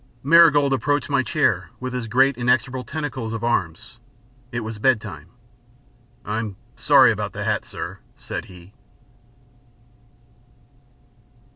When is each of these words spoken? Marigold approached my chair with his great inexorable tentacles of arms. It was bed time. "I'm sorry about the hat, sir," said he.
Marigold 0.23 0.73
approached 0.73 1.11
my 1.11 1.21
chair 1.21 1.69
with 1.79 1.93
his 1.93 2.07
great 2.07 2.35
inexorable 2.35 2.83
tentacles 2.83 3.33
of 3.33 3.43
arms. 3.43 3.99
It 4.51 4.61
was 4.61 4.79
bed 4.79 4.99
time. 4.99 5.29
"I'm 6.25 6.55
sorry 6.75 7.11
about 7.11 7.33
the 7.33 7.43
hat, 7.43 7.65
sir," 7.65 7.99
said 8.17 8.45
he. 8.45 8.73